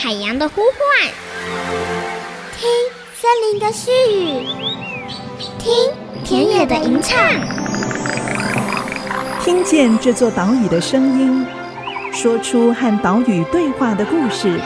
[0.00, 1.10] 海洋的呼唤，
[2.56, 2.70] 听
[3.16, 4.46] 森林的絮语，
[5.58, 5.74] 听
[6.24, 7.18] 田野的吟唱，
[9.42, 11.44] 听见这座岛屿的声音，
[12.12, 14.60] 说出和岛屿对话的故事。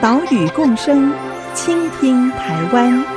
[0.00, 1.12] 岛屿共生，
[1.52, 3.13] 倾听台湾。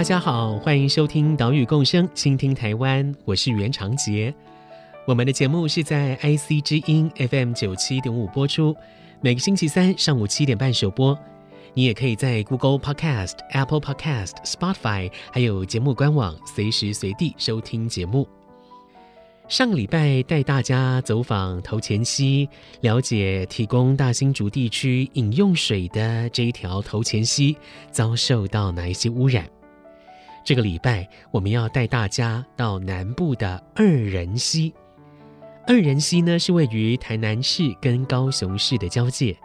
[0.00, 4.34] 大家好，欢迎收听岛屿共生，倾听台湾，我是袁长杰。
[5.06, 8.74] 我们的节目是在 IC 之音 FM 九七点五播出，
[9.20, 11.14] 每个星期三上午七点半首播。
[11.74, 18.26] 你也可以在 Google Podcast、Apple Podcast、Spotify，还有节目官网随时随地收听节目。
[19.48, 22.48] 上个礼拜带大家走访头前溪，
[22.80, 27.54] 了解提供大新竹地区饮用水的这一条头前溪
[27.90, 29.46] 遭受到哪一些污染。
[30.42, 34.72] 这个礼拜我们要带大家到南部的二仁溪。
[35.66, 39.36] 二仁溪呢，是位于台南市跟高雄市的交界，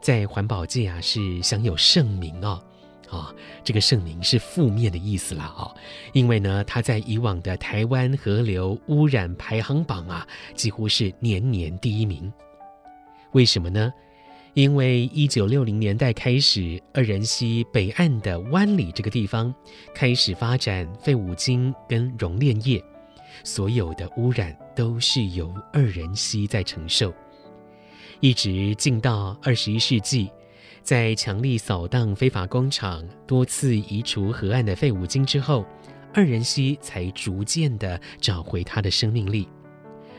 [0.00, 2.62] 在环保界啊是享有盛名哦。
[3.10, 3.32] 啊、
[3.62, 5.76] 这个盛名是负面的意思了啊、哦，
[6.12, 12.32] 因为呢，它在以往的台湾河流污染排行榜啊，几乎是年年第一名。
[13.32, 13.92] 为什么呢？
[14.54, 19.52] 因为一九六零年代开始，二仁溪北岸的湾里这个地方
[19.92, 22.80] 开始发展废五金跟熔炼业，
[23.42, 27.12] 所有的污染都是由二仁溪在承受，
[28.20, 30.30] 一直进到二十一世纪。
[30.84, 35.64] 在强力扫荡非法工厂、多次移除河岸的废五金之后，
[36.12, 39.48] 二仁溪才逐渐的找回它的生命力。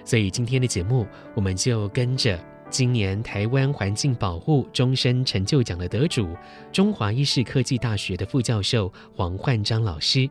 [0.03, 2.38] 所以今天的节目，我们就跟着
[2.78, 6.28] 今年台湾环境保护终身成就奖的得主、
[6.73, 10.30] 中华医事科技大学的副教授黄焕章老师，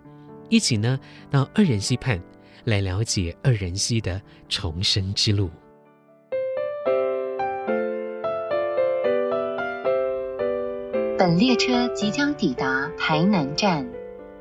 [0.50, 1.00] 一起呢
[1.30, 2.20] 到二人溪畔
[2.64, 5.48] 来了解二人溪的重生之路。
[11.16, 13.88] 本列车即将抵达台南站，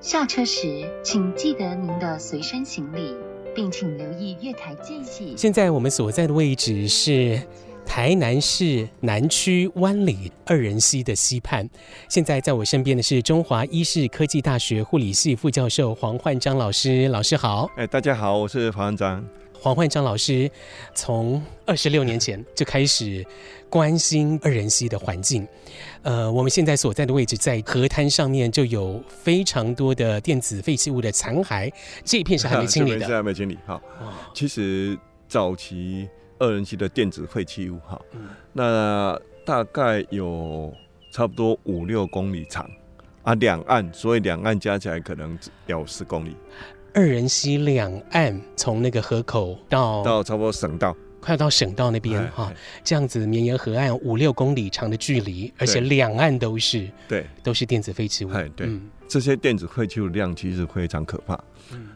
[0.01, 3.15] 下车时请记得您的随身行李，
[3.55, 5.37] 并请留意月台间隙。
[5.37, 7.41] 现在我们所在的位置是
[7.85, 11.69] 台南市南区湾里二人溪的溪畔。
[12.09, 17.69] 现在在我身边的是中华医事科技大学护理系副教授黄焕章老师，老师好。
[17.77, 19.23] 哎，大家好，我是黄焕章。
[19.61, 20.51] 黄焕章老师
[20.93, 23.25] 从二十六年前就开始
[23.69, 25.47] 关心二人溪的环境。
[26.01, 31.71] 呃，我们现在所在的位置在河滩上面，就有非常多的电子废弃物的残骸，
[32.03, 32.99] 这一片是还没清理的。
[32.99, 33.57] 这边是还没清理。
[33.65, 33.81] 好，
[34.33, 34.97] 其实
[35.29, 36.09] 早期
[36.43, 37.99] 二人溪的电子废弃物，哈，
[38.51, 40.73] 那大概有
[41.09, 42.69] 差不多五六公里长
[43.23, 46.35] 啊，两岸，所以两岸加起来可能有十公里。
[46.93, 52.51] 二人溪两岸，从那个河口到到差不多省道，快要到省道那边哈，
[52.83, 58.31] 这样子绵延河岸五六公里长的距离，而且两岸都是对，都是电子废弃物。
[58.31, 58.69] 哎，对，
[59.07, 61.41] 这些电子废弃物量其实非常可怕。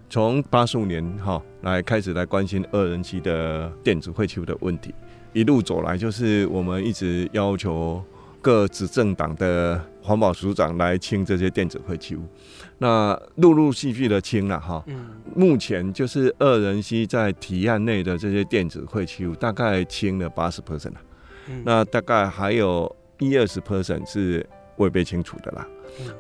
[0.10, 4.94] 从八十五年哈来开始来关心二人溪的电子废弃物的问题，
[5.34, 8.02] 一路走来就是我们一直要求
[8.42, 12.22] 各执政党的环保署长来清这些电子废弃物。
[12.78, 14.84] 那陆陆续续的清了哈，
[15.36, 21.02] 目前就是二人溪在提案内的这些电子废弃物，大概清了八十 percent 了，
[21.66, 24.48] 那大概还有一二十 percent 是
[24.78, 25.68] 未被清除的啦。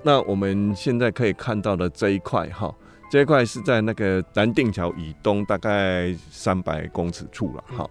[0.03, 2.73] 那我们现在可以看到的这一块哈，
[3.09, 7.89] 这一块是在那个南定桥以东大概三百公尺处了哈。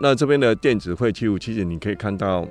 [0.00, 2.46] 那这边的电子废弃物，其实你可以看到。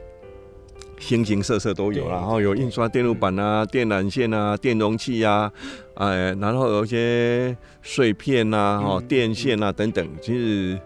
[0.98, 5.52] 形形色色都有，然后有印刷电路板啊、电缆线啊、电容器啊，
[5.96, 10.80] 哎，然后有一些碎片啊、哈电线啊等等，其实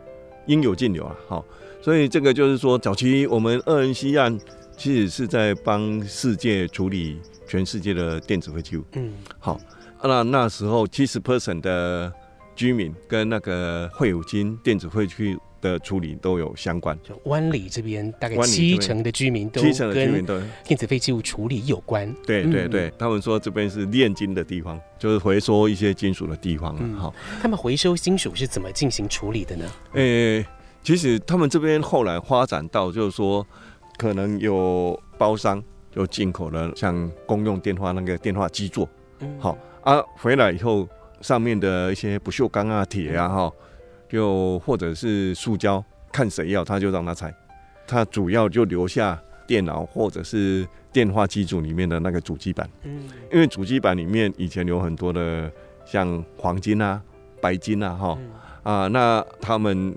[0.48, 1.46] 应有尽有啊，好，
[1.80, 4.36] 所以这个就是说，早期我们二仁溪岸
[4.76, 9.60] 其实是在帮世界处理全世界的电子废弃物，嗯，好，
[10.04, 12.12] 那那时候七十 percent 的
[12.56, 22.14] 居民跟那个废五金电子废弃物的处理都有相关，就湾里这边大概七成的居民都七成的居民都电子废弃物处理有关。
[22.26, 26.98] 对对对，他们说这边是炼金的地方，就是回收一些金属的地方了。
[26.98, 29.66] 好，他们回收金属是怎么进行处理的呢？
[29.94, 30.46] 诶，
[30.82, 33.46] 其实他们这边后来发展到，就是说
[33.98, 35.62] 可能有包商
[35.92, 38.88] 就进口了，像公用电话那个电话基座，
[39.38, 40.88] 好啊，回来以后
[41.22, 43.52] 上面的一些不锈钢啊、铁啊，哈。
[44.10, 47.32] 就或者是塑胶，看谁要他就让他拆，
[47.86, 52.68] 他主要就留下电脑或者是电话机组里面的那个主机板。
[52.82, 55.52] 嗯，因为主机板里面以前有很多的
[55.86, 57.00] 像黄金啊、
[57.40, 58.18] 白金啊，哈、
[58.64, 59.96] 嗯、啊，那他们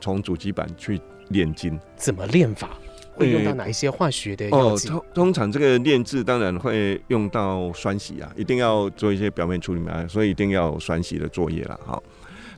[0.00, 2.70] 从主机板去炼金，怎么炼法？
[3.16, 4.88] 会用到哪一些化学的药剂？
[4.88, 11.80] 哦，通通常这个炼制当然会用到酸洗啊，一定要做一些表面处理嘛，所以一定要有酸洗的作业了。
[11.84, 12.02] 好，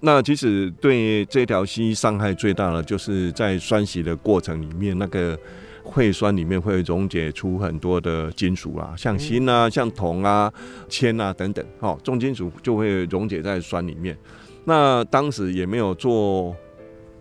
[0.00, 5.38] 那其实对这条溪伤害最大的，就是在酸洗的过程里面，那个
[5.82, 10.52] 会酸里面会溶解出很多的金属啊，像锌啊、像铜啊、
[10.88, 14.16] 铅啊等等，好，重金属就会溶解在酸里面。
[14.64, 16.54] 那当时也没有做。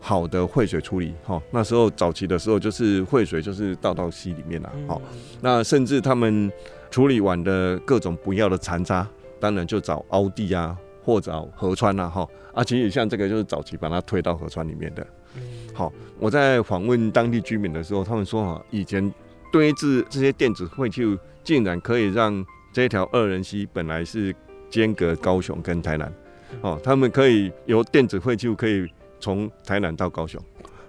[0.07, 5.01] 好的汇水处理，哈，那时候早期的时候就是汇水就是倒到溪里面了，好，
[5.41, 6.49] 那甚至他们
[6.89, 9.05] 处理完的各种不要的残渣，
[9.37, 15.05] 当然就找凹地啊，或找河川啊，哈，啊，其实像这个就是早期把它推到河川里面的，
[15.73, 19.13] 好，我在访问当地居民的时候，他们说哈，以前
[19.51, 24.33] 堆置这些电子废弃物，竟然可以让这条二人溪本来是
[24.69, 26.13] 间隔高雄跟台南，
[26.61, 28.87] 哦，他们可以由电子废弃物可以。
[29.19, 30.41] 从台南到高雄，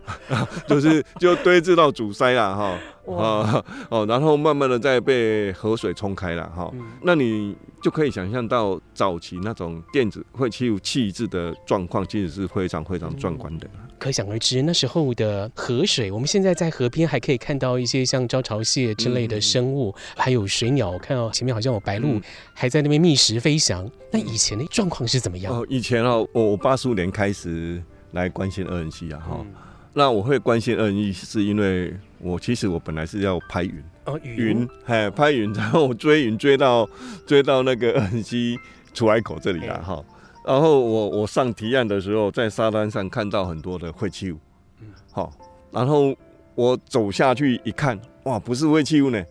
[0.66, 6.72] 就是就堆置到阻塞了哈，啊哦，然后慢慢的再被河水冲开了哈，
[7.02, 13.69] 那你就可以想象到早期那种电子废弃物弃置的状况，其实是非常非常壮观的。
[13.98, 22.22] 可想而知，那时候的河水，我们现在在河边还可以看到一些像招潮蟹之类的生物，还有水鸟，我看到前面好像有白鹭
[22.54, 23.90] 还在那边觅食飞翔。
[24.12, 25.52] 那以前的状况是怎么样？
[25.52, 27.82] 哦，以前哦，我八十五年开始。
[28.12, 29.55] 来关心二仁溪啊，哈、嗯，
[29.93, 36.88] 那我会关心二仁溪，是因为我其实我本来是要拍云，哦，云，哎，拍云， 然后追云追到
[37.26, 38.58] 追到那个二仁溪
[38.94, 40.05] 出海口这里了，哈、欸，
[40.46, 44.38] 然后我我上提案的时候，在沙滩上看到很多的废弃物，
[44.81, 45.32] 嗯，好，
[45.70, 46.16] 然后
[46.54, 49.22] 我走下去一看，哇，不是废弃物呢，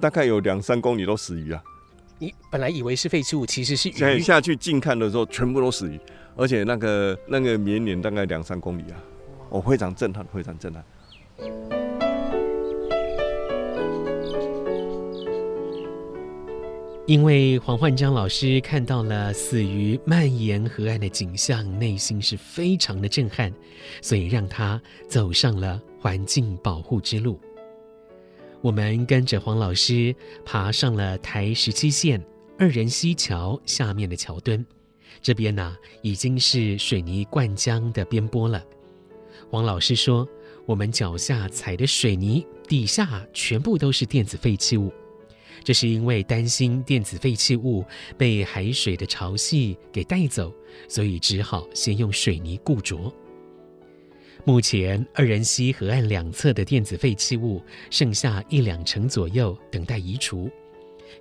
[0.00, 1.62] 大概有两三公里都死鱼啊，
[2.18, 6.00] 你本来以为是废弃物，其实是鱼，下去近看的时候，全部都死鱼。
[6.34, 8.96] 而且那个那个绵延大概两三公里啊，
[9.50, 10.84] 我非常震撼，非常震撼。
[17.04, 23.52] 因为黄焕章老师看到了死于蔓延河岸的景象，内心是非常的震撼，
[24.00, 27.38] 所以让他走上了环境保护之路。
[28.62, 30.14] 我们跟着黄老师
[30.44, 32.24] 爬上了台十七线
[32.56, 34.64] 二人溪桥下面的桥墩。
[35.22, 38.62] 这边呢、已经是水泥灌浆的边坡了。
[39.50, 40.28] 王老师说，
[40.66, 44.92] 我们脚下踩的水泥底下全部都是电子废弃物，
[45.62, 47.84] 这是因为担心电子废弃物
[48.18, 50.52] 被海水的潮汐给带走，
[50.88, 53.12] 所以只好先用水泥固着。
[54.44, 60.50] 目前二仁溪河岸两侧的电子废弃物剩下一两成左右，等待移除。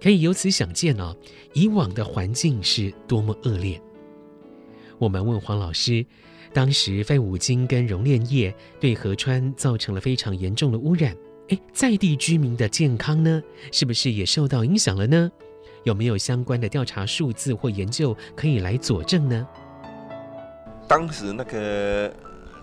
[0.02, 1.16] 可以由此想见哦，
[1.54, 3.80] 以往的环境是多么恶劣。
[5.02, 6.06] 我们问黄老师，
[6.54, 11.18] 当时废五金跟熔炼业对河川造成了非常严重的污染，
[11.48, 15.32] 诶，在地居民的健康呢，是不是也受到影响了呢？
[15.86, 19.48] 有没有相关的调查数字或研究可以来佐证呢？
[20.88, 22.14] 当时那个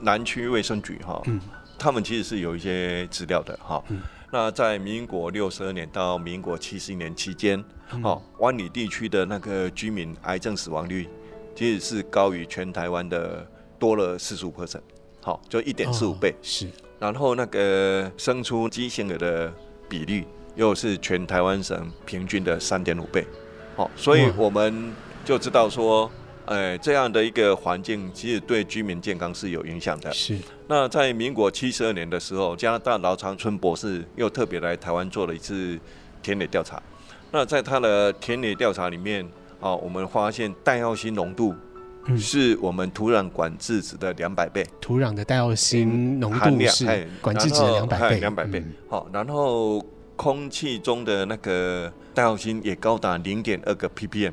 [0.00, 1.40] 南区卫生局哈，嗯，
[1.76, 3.82] 他们其实是有一些资料的哈。
[3.88, 7.64] 嗯，那在民国六十二年到民国七十一年期间，
[8.04, 11.08] 哦，湾里地区的那个居民癌症死亡率。
[11.58, 13.44] 其实是高于全台湾的
[13.80, 14.80] 多了四十五 percent，
[15.20, 16.32] 好，就一点四五倍。
[16.40, 16.68] 是，
[17.00, 19.52] 然后那个生出畸形儿的
[19.88, 20.24] 比率
[20.54, 23.26] 又是全台湾省平均的三点五倍，
[23.74, 24.92] 好，所以我们
[25.24, 26.08] 就知道说，
[26.46, 30.12] 哎，这样的一个环境其实对居民健康是有影响的。
[30.12, 30.38] 是，
[30.68, 35.76] 那在民国七十二年的时候，加拿大劳长春博士又特别来台湾做了一次
[36.22, 36.80] 田野调查，
[37.32, 39.28] 那在他的田野调查里面。
[39.60, 41.54] 哦，我们发现戴奥辛浓度
[42.16, 44.64] 是我们土壤管制值的两百倍。
[44.80, 48.64] 土壤的戴奥辛浓度是管制值的两百倍，两百倍。
[48.88, 49.84] 好，然后
[50.16, 54.32] 空气中的那个戴奥辛也高达零点二个 ppm，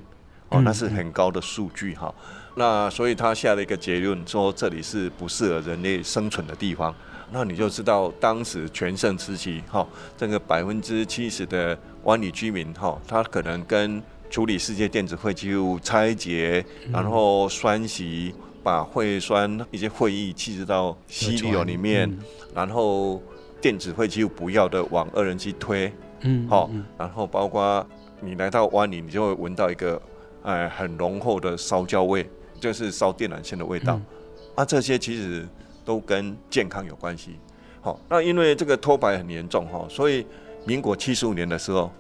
[0.50, 2.13] 哦，那是很高的数据哈。
[2.55, 6.94] 那所以他下了一个结论，说这里是不适合人类生存的地方。
[7.32, 22.12] 那你就知道当时全盛时期哈，这个百分之七十的湾里居民哈，他可能跟处理世界电子废弃物拆解，然后酸洗，把会酸一些会议弃置到溪流里面，
[22.53, 23.22] 然后
[23.62, 25.91] 电子废弃物不要的往二人溪推，
[26.22, 27.86] 嗯，好，然后包括
[28.20, 30.01] 你来到湾里，你就会闻到一个
[30.44, 32.27] 哎很浓厚的烧焦味，
[32.60, 34.00] 就是烧电缆线的味道，
[34.55, 35.48] 啊，这些其实
[35.86, 37.38] 都跟健康有关系。
[37.79, 40.25] 好，那因为这个脱白很严重哈，所以
[40.65, 41.91] 民国七十五年的时候，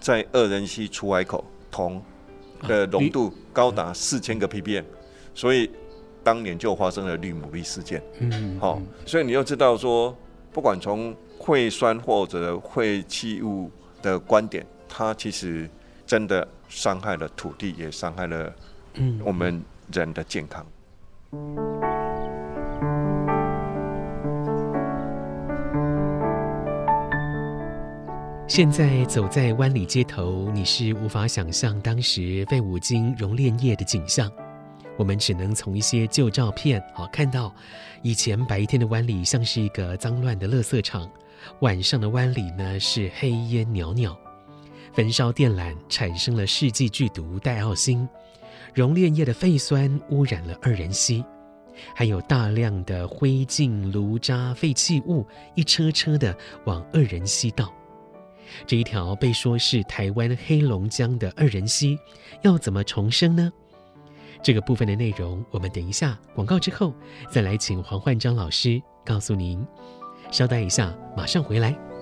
[0.00, 2.00] 在二人溪出海口铜
[2.62, 4.84] 的浓度高达四千个 ppm，
[5.34, 5.68] 所以
[6.22, 8.00] 当年就发生了绿牡蛎事件。
[8.20, 10.16] 嗯，好，所以你要知道说，
[10.52, 13.68] 不管从会酸或者会气物
[14.00, 15.68] 的观点，它其实
[16.06, 18.54] 真的伤害了土地，也伤害了
[19.24, 19.60] 我们
[19.92, 20.64] 人的健康。
[28.46, 34.30] 现在走在湾里街头，你是无法想象当时废五金熔炼业的景象。
[34.98, 37.52] 我们只能从一些旧照片好看到，
[38.02, 41.10] 以前白天的湾里像是一个脏乱的垃圾场，
[41.60, 44.14] 晚上的湾里呢是黑烟袅袅，
[44.92, 48.06] 焚烧电缆产生了世纪剧毒戴奥辛，
[48.74, 51.24] 熔炼业的废酸污染了二仁溪，
[51.94, 56.36] 还有大量的灰烬、炉渣、废弃物一车车的
[56.66, 57.72] 往二仁溪倒。
[58.66, 61.98] 这一条被说是台湾黑龙江的二人溪，
[62.42, 63.52] 要怎么重生呢？
[64.42, 66.92] 这个部分的内容，我们等一下广告之后
[67.30, 69.66] 再来请黄焕章老师告诉您。
[70.30, 71.93] 稍待一下，马上回来。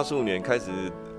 [0.00, 0.70] 八十五年开始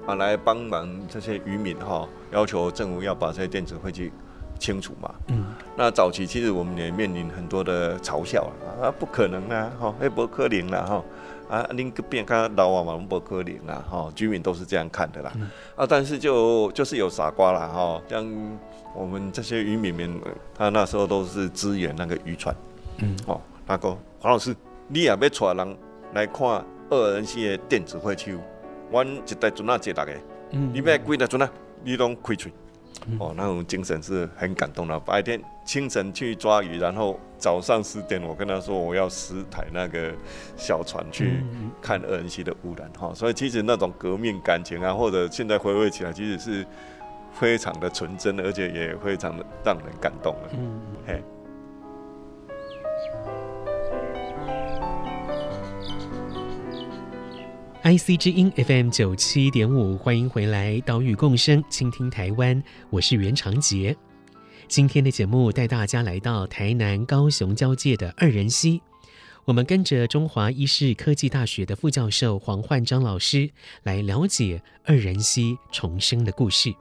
[0.07, 4.11] 啊，来帮忙这些渔民哈，要求政府要把这些电子废弃
[4.57, 5.13] 清除嘛。
[5.27, 5.45] 嗯。
[5.77, 11.03] 那早期其实我们也面临很多的嘲笑啊，啊不可能啊，哈，那不可能啦，哈，
[11.47, 15.31] 啊，您个变个老啊嘛，不可能啦，哈，居民都是这样看的啦。
[15.35, 18.25] 嗯、啊，但是就就是有傻瓜啦，哈，像
[18.95, 20.19] 我们这些渔民们，
[20.57, 22.55] 他那时候都是支援那个渔船。
[22.97, 23.15] 嗯。
[23.27, 24.55] 哦，那个黄老师，
[24.88, 25.77] 你也要带人
[26.15, 26.65] 来看。
[26.93, 28.39] 二人系的电子废弃物，
[28.91, 30.12] 阮一台船啊接大家，
[30.51, 31.50] 嗯，你买几台船啊？
[31.83, 32.51] 你拢开嘴，
[33.07, 35.00] 嗯、哦，那种精神是很感动的。
[35.00, 40.13] 白天清晨去抓鱼，然后早上十点，我跟他说我要十台那个
[40.55, 41.43] 小船去
[41.81, 46.65] 看二仁溪的污染，哈、嗯，所以其实那种革命感情啊，或者现在回味起来，其实是
[47.33, 51.24] 非常的纯真，而且也非常的让人感动的，嗯，嘿。
[57.83, 62.61] IC 之音 FM 九七点五，欢迎回来，岛屿共生，倾听台湾，
[62.91, 63.97] 我是袁长杰。
[64.67, 68.79] 今天的节目带大家来到台南高雄交界的二人溪，
[69.45, 73.50] 我们跟着中华医师科技大学的副教授黄焕章老师
[73.81, 76.71] 来了解二人溪重生的故事。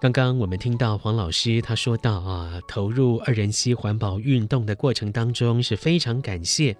[0.00, 6.74] 刚刚我们听到黄老师他说到啊，投入二仁溪环保运动的过程当中是非常感谢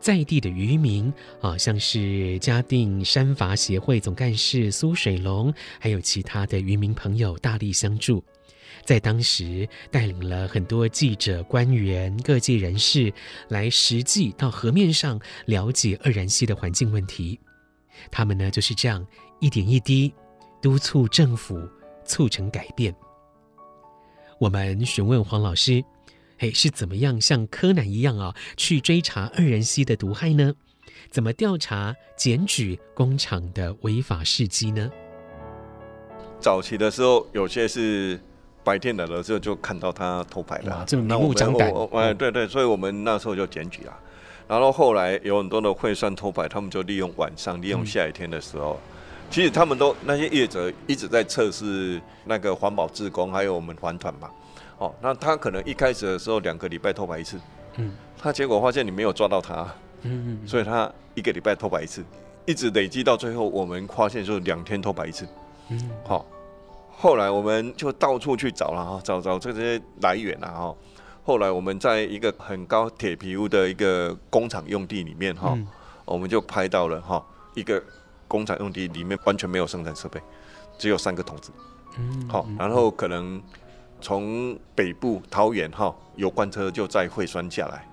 [0.00, 1.12] 在地的渔民
[1.42, 8.24] 啊，像是嘉定山伐协会总干事苏水龙，还有其他的渔民朋友大力相助，
[8.86, 13.12] 在当时带领了很多记者、官员、各界人士
[13.48, 17.38] 来实际到河面上了解二仁溪的环境问题，
[18.10, 19.06] 他们呢就是这样
[19.40, 20.10] 一点一滴
[20.62, 21.60] 督促政府。
[22.04, 22.94] 促成改变。
[24.38, 25.84] 我们询问黄老师
[26.36, 30.52] ：“嘿，是怎么样像柯南一样啊，去追查二人溪的毒害呢？
[31.10, 34.90] 怎么调查检举工厂的违法事迹呢？”
[36.40, 38.18] 早期的时候，有些是
[38.64, 41.72] 白天来的时候就看到他偷拍了，这明目张胆。
[41.92, 43.96] 哎，对对，所以我们那时候就检举了。
[44.48, 48.80] 然后后来有很多的会算偷拍，他们就利用晚上，利用下雨天的时候。
[48.86, 48.91] 嗯
[49.32, 54.30] 其实他们都那些业者一直在测试那个环保志工，还有我们环团嘛。
[54.76, 57.40] 哦，那他可能一开始的时候两个礼拜偷排一次，
[57.76, 59.62] 嗯，他结果发现你没有抓到他，
[60.02, 62.04] 嗯嗯，所以他一个礼拜偷排一次，
[62.44, 65.26] 一直累积到最后，我们发现就是两天偷排一次，
[65.70, 66.26] 嗯，好，
[66.90, 70.74] 后来我们就到处去找了哈，找找这些来源了哈。
[71.24, 75.56] 后来我们在一个很高铁皮屋的一个工厂用地里面哈，
[76.04, 77.24] 我们就拍到了哈
[77.54, 77.82] 一个。
[78.32, 80.18] 工厂用地里面完全没有生产设备，
[80.78, 81.52] 只有三个桶子。
[81.98, 83.38] 嗯，好，然后可能
[84.00, 87.86] 从北部桃园哈，有罐车就载废酸下来，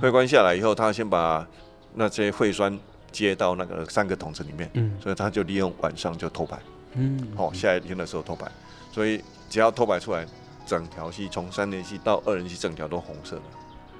[0.00, 1.46] 废酸下来以后，他先把
[1.94, 2.76] 那些废酸
[3.12, 4.68] 接到那个三个桶子里面。
[4.74, 6.58] 嗯，所以他就利用晚上就偷排。
[6.94, 8.50] 嗯，好，下一天的时候偷排，
[8.90, 10.26] 所以只要偷排出来，
[10.66, 13.42] 整条溪从三连溪到二仁溪整条都红色的。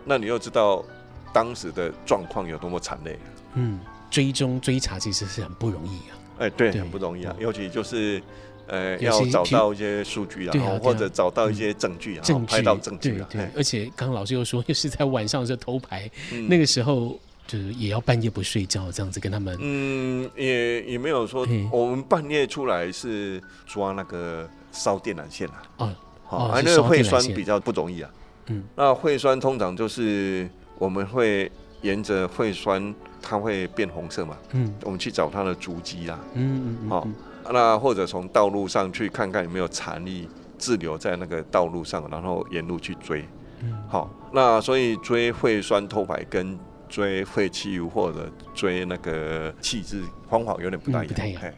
[0.05, 0.85] 那你又知道
[1.33, 3.17] 当时的状况有多么惨烈？
[3.55, 3.79] 嗯。
[4.17, 6.17] 追踪追查其实是很不容易啊！
[6.39, 8.23] 哎，对，很不容易啊，尤其就是
[8.67, 13.29] 呃，要找到一些数据啊，或者找到一些证据啊，拍到证据啊。
[13.31, 16.11] 对，而且刚刚老师又说，又是在晚上的时候偷排，
[16.49, 19.55] 那个时候就是也要半夜不睡觉这样子跟他们。
[19.61, 25.63] 嗯，也也没有说我们半夜出来是抓那个烧电缆线啊。
[25.77, 25.95] 哦，
[26.25, 28.11] 好、哦，那个汇酸比较不容易啊。
[28.47, 32.95] 嗯，那汇酸通常就是我们会沿着汇栓，
[33.29, 34.37] 它会变红色嘛。
[34.53, 36.19] 嗯，我们去找它的足迹啦。
[36.35, 36.89] 嗯嗯。
[36.89, 37.15] 好、嗯
[37.45, 43.27] 哦，那或者从道路上去看看有没有残粒滞留在那个道路上，然后沿路去追。
[43.63, 51.17] 嗯，好，那所以追会酸偷白跟追废弃物或者追那个气质方法有点不大一样。
[51.43, 51.53] 嗯、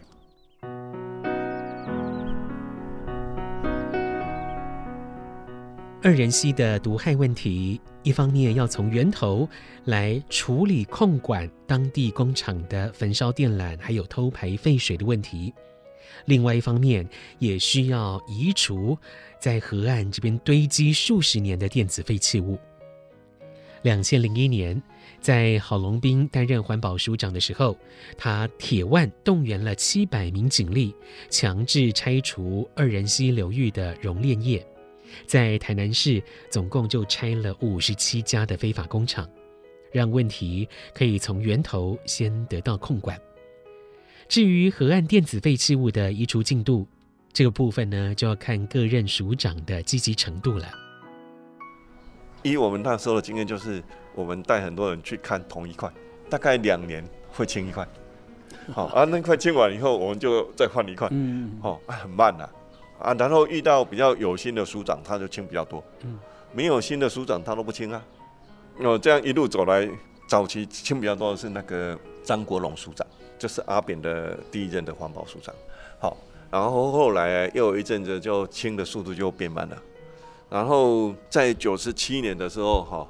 [6.01, 9.49] 二仁溪的毒害问题，一方面要从源头
[9.87, 15.53] 来处理控管当地工厂的焚烧电缆还有偷排废水的问题，
[16.27, 17.07] 另外一方面
[17.41, 18.97] 也需要移除。
[19.41, 22.57] 在河岸这边堆积数十年的电子废弃物。
[23.83, 24.81] 两千零一年，
[25.21, 27.77] 在郝龙斌担任环保署长的时候，
[28.17, 30.95] 他铁腕动员了七百名警力，
[31.29, 34.65] 强制拆除二仁溪流域的熔炼业。
[35.27, 39.29] 在台南市，总共就拆了五十七家的非法工厂，
[39.93, 43.19] 让问题可以从源头先得到控管。
[44.29, 46.87] 至于河岸电子废弃物的移除进度，
[47.33, 50.69] 这个部分呢，就要看各任署长的积极程度了。
[52.43, 53.83] 以我们那时候的经验，就是
[54.15, 55.91] 我们带很多人去看同一块，
[56.29, 57.87] 大概两年会清一块。
[58.73, 61.09] 好啊，那块清完以后，我们就再换一块。
[61.11, 62.45] 嗯，好，很慢呐。
[62.45, 62.51] 啊，
[62.99, 65.83] 啊然后遇到比较有心的署长，他就清比较多。
[66.03, 66.19] 嗯，
[66.53, 68.05] 没有心的署长，他都不清啊。
[68.79, 69.89] 哦，这样一路走来，
[70.29, 73.07] 早期清比较多的是那个张国荣署长，
[73.39, 75.55] 就是阿扁的第一任的环保署长。
[76.01, 76.17] 好。
[76.51, 79.77] 然后后来又有一阵子，就清的速度就变慢了。
[80.49, 83.07] 然后在九十七年的时候，哈，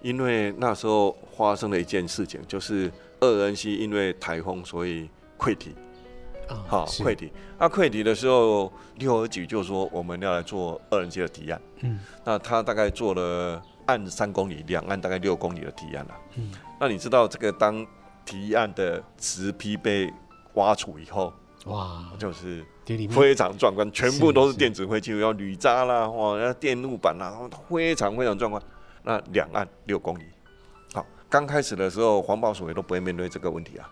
[0.00, 2.90] 因为那时候发生了一件事情，就是
[3.20, 5.74] 二仁溪因为台风，所以溃堤。
[6.66, 7.32] 好，溃堤。
[7.58, 11.60] 那溃堤的时候，六合局就说我们要来做二仁溪的提案。
[11.80, 11.98] 嗯。
[12.24, 16.14] 那他大概做了岸三公里，两岸大概六公里的提案了。
[16.36, 16.52] 嗯。
[16.80, 17.86] 那你知道这个当
[18.24, 20.12] 提案的石批被
[20.54, 21.32] 挖除以后？
[21.66, 22.62] 哇，就是
[23.10, 27.34] 非常壮观，全部都是电子废弃物，要铝渣啦，哇，要电路板啦，
[27.70, 28.62] 非常非常壮观。
[29.02, 30.24] 那两岸六公里，
[30.92, 33.90] 好，刚开始的时候，环保署也都不会面对这个问题啊。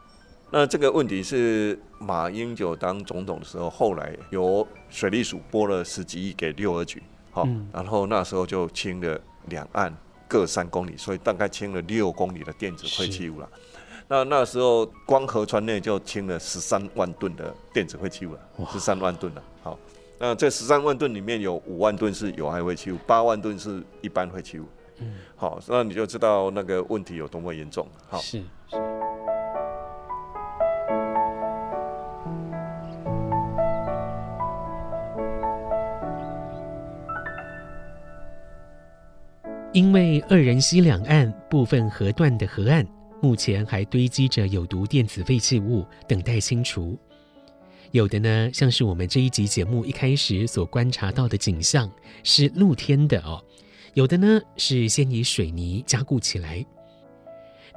[0.55, 9.91] 那这个问题是马英九当总统的时候，后来由水利署拨了十几亿给六二局，好，然后那时候就清了两岸
[10.29, 13.49] 各三公里，所以大概清了六公里的电子废弃物了。
[14.09, 19.43] 那那时候光河川内就清了十三万吨的电子废弃物了，十三万吨了。
[19.63, 19.79] 好，
[20.19, 24.67] 那这十三万吨里面有五万吨是有害废弃物，八万吨是一般废弃物。
[24.99, 27.89] 嗯，好，那你就知道那个问题有多么严重。
[28.07, 28.43] 好，是。
[39.73, 42.87] 因为二仁溪两岸部分河段的河岸。
[43.23, 46.99] 目前还堆积着有毒电子废弃物，等待清除。
[47.93, 51.89] 有的呢，像是我们这一集节目一开始所观察到的景象，
[52.25, 53.41] 是露天的哦；
[53.95, 56.67] 有的呢，是先以水泥加固起来。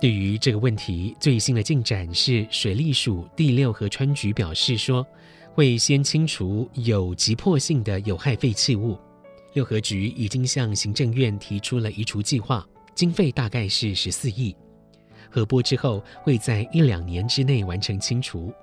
[0.02, 5.06] 对于这个问题，最新的进展是，水利署第六河川局表示说，
[5.54, 8.98] 会先清除有急迫性的有害废弃物。
[9.56, 14.54] 六合局已经向行政院提出了移除计划，经费大概是十四亿。
[15.32, 18.54] 核拨之后，会在一两年之内完成清除。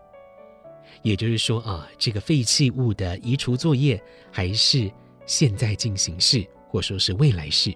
[1.01, 4.01] 也就是说啊，这个废弃物的移除作业
[4.31, 4.91] 还是
[5.25, 7.75] 现在进行式，或说是未来式。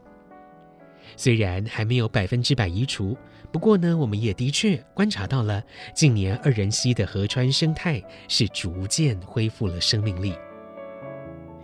[1.17, 3.17] 虽然还没有百分之百移除，
[3.51, 5.63] 不过呢，我们也的确观察到了
[5.95, 10.35] 近年二仁溪的河川生态是逐渐恢复了生命力，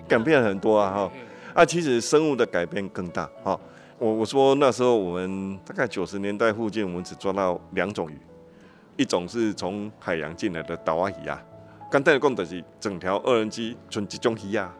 [0.08, 0.90] 改变很多啊！
[0.90, 1.12] 哈，
[1.54, 3.58] 啊，其实生物的改变更大，哈。
[3.98, 8.18] 我我说那时候我们大概九十年代附近，我们只抓到两种鱼，
[8.96, 11.40] 一种是从海洋进来的岛蛙鱼啊，
[11.88, 14.74] 刚才讲的是整条二仁溪纯集中鱼啊，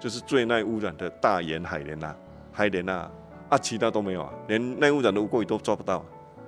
[0.00, 2.16] 就是最耐污染的大眼海莲啊，
[2.50, 3.08] 海莲啊，
[3.50, 6.04] 啊其他都没有啊，连耐污染的乌龟都抓不到。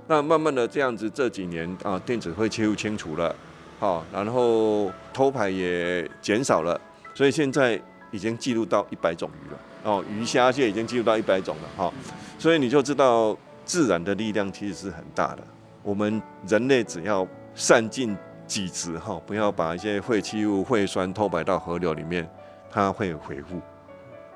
[0.08, 3.32] 那慢慢的这样子，这几年啊，电子会切入清除了，
[3.78, 6.80] 好，然后偷排也减少了，
[7.14, 9.58] 所以现在已经记录到一百种鱼了。
[9.84, 11.92] 哦，鱼虾蟹已经记录到一百种了哈，
[12.38, 15.38] 所以你就知道自然的力量其实是很大的。
[15.82, 18.16] 我们人类只要善尽
[18.46, 22.28] 己职哈，不要把一些废弃物、废酸偷排到河流里面，
[22.70, 23.60] 它会恢复。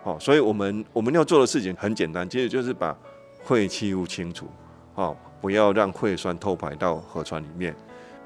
[0.05, 2.97] 好，所以我们我们要做的事情很简单，其实就是把
[3.45, 4.47] 废弃物清除，
[4.95, 7.75] 好，不要让废酸偷排到河川里面，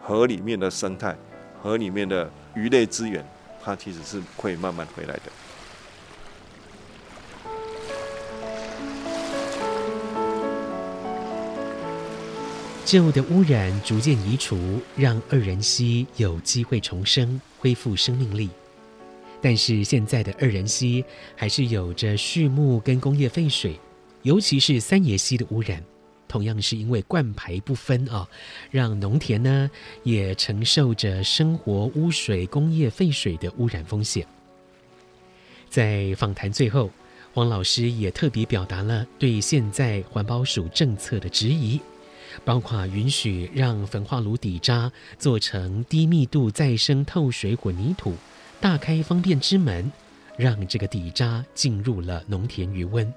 [0.02, 1.16] 河里面的生态、
[1.62, 3.24] 河里面的鱼类资源，
[3.66, 5.22] 它其实是会慢慢回来的。
[12.84, 18.48] 旧的污染逐渐移除，让二仁溪有机会重生，恢复生命力。
[19.42, 23.80] 但是现在的二仁溪还是有着畜牧跟工业废水，
[24.22, 25.82] 尤其是三爷溪的污染，
[26.28, 28.28] 同样是因为灌排不分啊，
[28.70, 29.70] 让农田呢
[30.02, 34.26] 也承受着生活污水、工业废水的污染风险。
[35.68, 36.90] 在访谈最后，
[37.34, 41.80] 黄老师也特别表达了对现在环保署政策的质疑。
[42.44, 48.14] 包括允许让焚化炉底渣做成低密度再生透水混凝土，
[48.60, 49.90] 大开方便之门，
[50.36, 53.10] 让这个底渣进入了农田鱼温。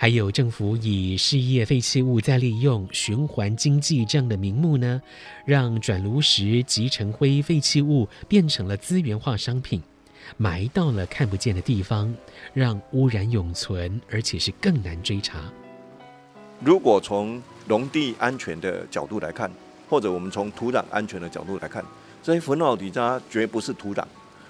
[0.00, 5.02] 还有政府以事业废弃物再利用、循环经济这样的名目呢，
[5.44, 9.82] 让转炉石、集成灰废弃物变成了资源化商品，
[10.36, 12.14] 埋到了看不见的地方，
[12.54, 15.40] 让污染永存，而且是更难追查。
[16.60, 19.50] 如果从农地安全的角度来看，
[19.90, 21.84] 或者我们从土壤安全的角度来看，
[22.22, 24.04] 这些焚化底渣绝不是土壤。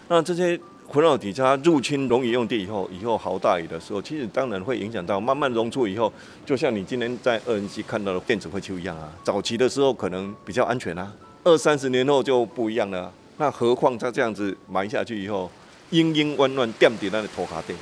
[0.09, 6.11] 那这些焚化底下入侵农业用地以后，以后好大雨的时候，其实当然会影响到慢慢溶出以后，
[6.47, 9.13] 就像你今天在二仁溪看到的电子废弃物一样啊。
[9.23, 11.13] 早期的时候可能比较安全啊，
[11.45, 13.13] 二三十年后就不一样了。
[13.37, 15.51] 那何况它这样子埋下去以后，
[15.91, 17.75] 阴阴弯弯垫底那个土下底，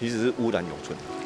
[0.00, 1.19] 其实是污染永存。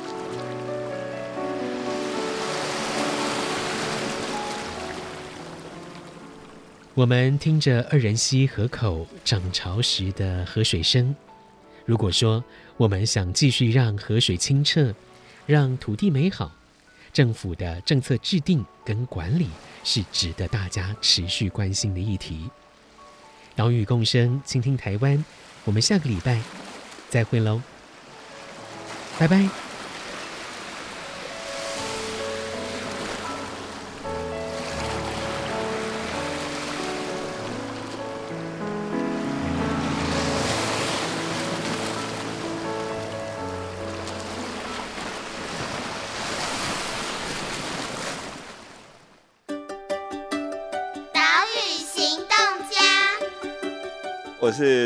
[6.95, 11.13] 我们听着二仁溪河口涨潮时的河水声。
[11.85, 12.43] 如果说
[12.77, 14.95] 我们想继续让河水清澈，
[15.45, 16.53] 让土地美好，
[17.13, 19.49] 政府的政策制定跟管理
[19.83, 22.49] 是值得大家持续关心的议题。
[23.57, 25.25] 岛屿共生，倾听台湾。
[25.65, 26.41] 我们下个礼拜
[27.11, 27.61] 再会喽，
[29.19, 29.74] 拜拜。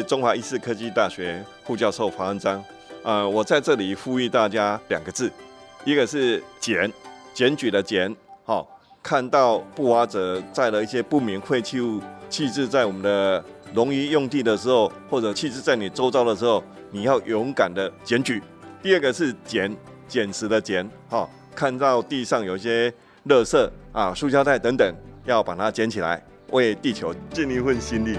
[0.08, 2.64] 中华医事科技大学副教授黄恩章，
[3.02, 5.30] 呃，我在这里呼吁大家两个字，
[5.84, 6.90] 一个是检，
[7.34, 8.66] 检举的检，好、
[9.02, 13.44] 看到不法者载了一些不明废弃物弃置在我们的
[13.74, 18.42] 农渔用地的时候，或者弃置在你周遭的时候，你要勇敢的检举。
[18.80, 19.76] 第二个是捡，
[20.08, 22.90] 捡拾的捡，好、哦，看到地上有一些
[23.26, 24.90] 垃圾啊、塑胶袋等等，
[25.26, 28.18] 要把它捡起来，为地球尽一份心力。